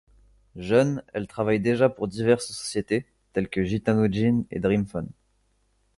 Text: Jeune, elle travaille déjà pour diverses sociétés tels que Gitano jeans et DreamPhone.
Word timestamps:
Jeune, 0.55 1.03
elle 1.13 1.27
travaille 1.27 1.59
déjà 1.59 1.87
pour 1.87 2.07
diverses 2.07 2.47
sociétés 2.47 3.05
tels 3.33 3.47
que 3.47 3.63
Gitano 3.63 4.11
jeans 4.11 4.45
et 4.49 4.57
DreamPhone. 4.59 5.11